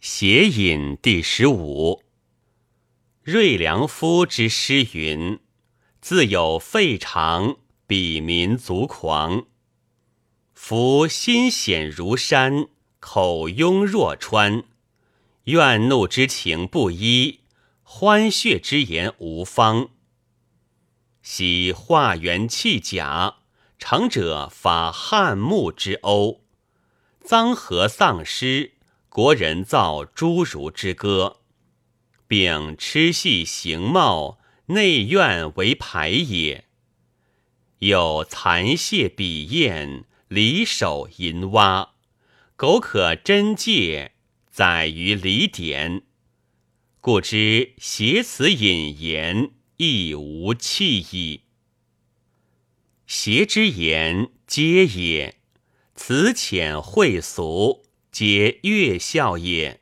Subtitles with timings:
[0.00, 2.04] 写引第十五。
[3.24, 5.40] 瑞良夫之诗云
[6.00, 9.46] ：“自有肺肠，比民族狂。
[10.54, 12.68] 夫心险如山，
[13.00, 14.62] 口庸若川。
[15.44, 17.40] 怨怒之情不一，
[17.82, 19.88] 欢谑之言无方。
[21.22, 23.38] 喜化元弃甲，
[23.80, 26.42] 成者发汉木之欧，
[27.24, 28.74] 臧和丧失。”
[29.18, 31.40] 国人造诸儒之歌，
[32.28, 36.66] 并痴系形貌，内怨为排也。
[37.80, 41.94] 有残屑笔砚，离手银蛙，
[42.54, 44.12] 苟可真借，
[44.52, 46.04] 载于礼典。
[47.00, 51.40] 故知写此引言，亦无弃矣。
[53.08, 55.40] 邪之言，皆也。
[55.96, 57.87] 此浅晦俗。
[58.20, 59.80] 皆乐笑也。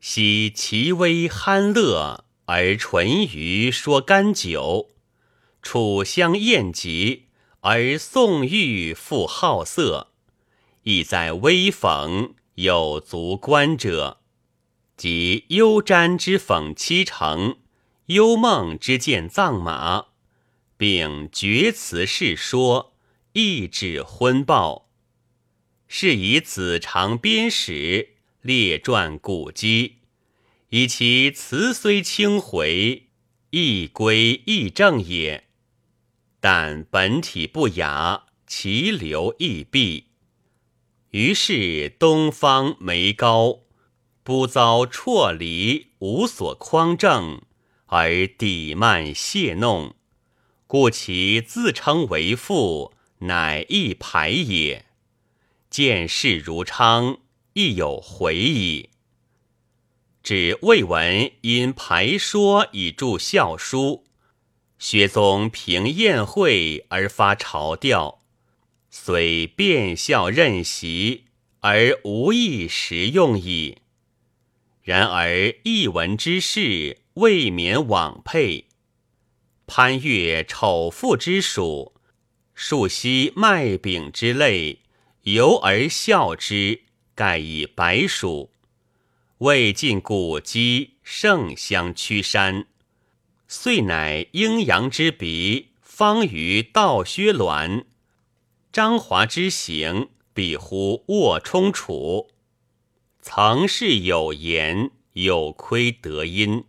[0.00, 4.90] 昔其微酣乐，而淳于说甘酒；
[5.62, 7.28] 楚相宴集，
[7.60, 10.08] 而宋玉复好色。
[10.82, 14.18] 亦在微讽有足观者，
[14.98, 17.56] 即幽瞻之讽七成，
[18.08, 20.08] 幽梦之见藏马，
[20.76, 22.92] 并绝词世说，
[23.32, 24.90] 意指昏暴。
[25.94, 29.98] 是以子长编史，列传古籍，
[30.70, 33.08] 以其词虽轻回，
[33.50, 35.44] 亦归亦正也。
[36.40, 40.06] 但本体不雅，其流亦弊。
[41.10, 43.64] 于是东方眉高，
[44.22, 47.42] 不遭辍离，无所匡正，
[47.88, 49.94] 而抵慢谢弄，
[50.66, 54.86] 故其自称为父，乃一排也。
[55.72, 57.18] 见事如昌，
[57.54, 58.90] 亦有回矣。
[60.22, 64.04] 指魏文因排说以著孝书，
[64.78, 68.20] 薛宗凭宴会而发朝调，
[68.90, 71.24] 虽变孝任席，
[71.60, 73.78] 而无益实用矣。
[74.82, 78.66] 然而一文之事，未免枉配。
[79.66, 81.94] 潘岳丑妇之属，
[82.54, 84.80] 树兮麦饼之类。
[85.22, 86.80] 游而笑之，
[87.14, 88.50] 盖以白鼠；
[89.38, 92.66] 未尽古迹，圣相屈山。
[93.46, 97.84] 遂乃阴阳之鼻，方于道薛鸾。
[98.72, 102.30] 张华之行，比乎卧冲楚。
[103.20, 106.64] 曾是有言，有亏得因，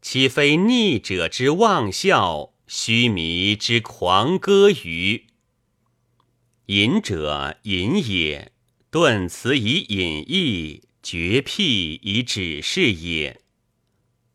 [0.00, 5.26] 岂非逆者之妄笑，虚弥之狂歌于？
[6.66, 8.52] 隐者隐也，
[8.90, 13.40] 顿词以隐逸，绝辟以指示也。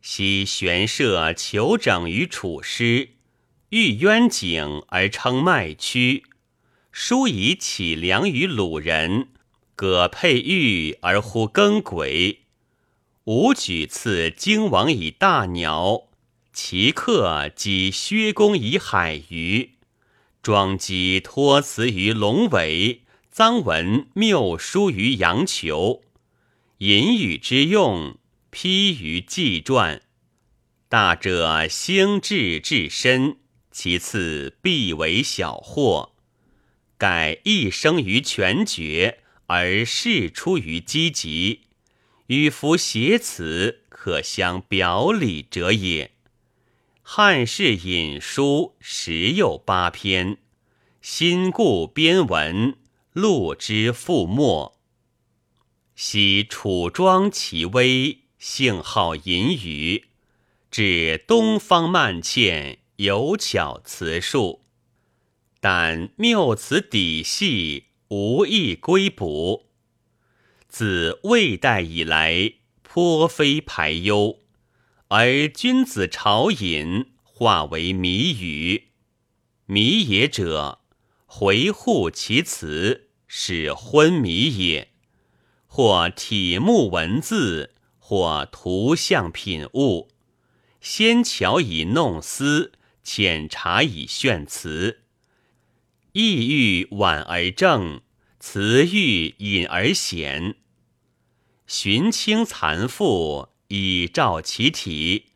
[0.00, 3.10] 昔玄设求整于楚师，
[3.70, 6.22] 遇渊景而称麦曲；
[6.92, 9.28] 书以乞粮于鲁人，
[9.74, 12.42] 葛佩玉而呼更轨。
[13.24, 16.08] 吾举赐荆王以大鸟，
[16.52, 19.72] 其客击薛公以海鱼。
[20.42, 26.02] 庄姬托辞于龙尾，臧文谬书于阳裘。
[26.78, 28.18] 隐语之用，
[28.50, 30.02] 批于纪传。
[30.88, 33.36] 大者兴志至深，
[33.70, 36.10] 其次必为小祸。
[36.98, 41.60] 盖一生于全绝，而事出于积极，
[42.26, 46.10] 与夫写此可相表里者也。
[47.14, 50.38] 汉氏引书十有八篇，
[51.02, 52.78] 新故编文，
[53.12, 54.78] 录之覆没。
[55.94, 60.06] 昔楚庄其微，性好隐语，
[60.70, 64.64] 指东方曼倩，有巧辞术。
[65.60, 69.66] 但谬词底细，无意归补。
[70.66, 74.38] 自魏代以来，颇非排忧。
[75.14, 78.92] 而君子朝饮，化为谜语。
[79.66, 80.80] 谜也者，
[81.26, 84.86] 回护其辞，使昏迷也；
[85.66, 90.08] 或体目文字，或图像品物，
[90.80, 92.72] 先巧以弄思，
[93.04, 95.02] 浅察以炫辞。
[96.12, 98.00] 意欲婉而正，
[98.40, 100.56] 词欲隐而显。
[101.66, 103.51] 寻清残复。
[103.74, 105.28] 以照其体，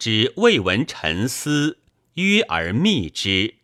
[0.00, 1.78] 指未闻沉思，
[2.14, 3.54] 约而密之。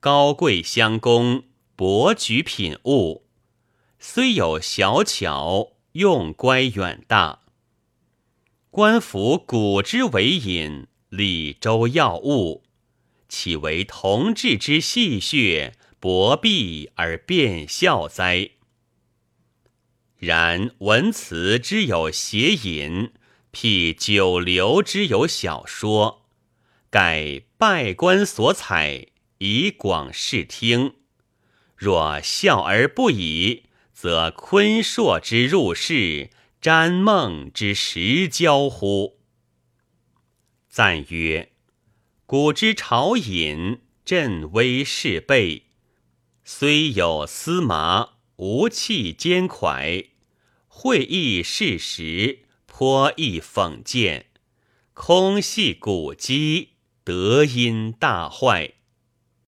[0.00, 3.24] 高贵相公，博举品物，
[3.98, 7.40] 虽有小巧，用乖远大。
[8.68, 12.64] 官府古之为引，礼周要务，
[13.30, 18.50] 岂为同治之戏谑，薄弊而变效哉？
[20.18, 23.12] 然文辞之有邪隐，
[23.50, 26.26] 辟九流之有小说，
[26.90, 29.06] 盖拜官所采，
[29.38, 30.94] 以广视听。
[31.76, 36.30] 若笑而不已，则坤硕之入世。
[36.60, 39.20] 瞻梦之实交乎？
[40.68, 41.52] 赞曰：
[42.26, 45.66] 古之朝饮，振威势备，
[46.44, 50.08] 虽有司马，无弃兼蒯；
[50.66, 52.40] 会意事实，
[52.80, 54.26] 颇易讽谏，
[54.94, 58.74] 空系古机，德音大坏。